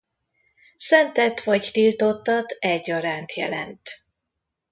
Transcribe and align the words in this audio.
Szentet 0.77 1.43
vagy 1.43 1.69
tiltottat 1.73 2.55
egyaránt 2.59 3.33
jelent. 3.33 3.89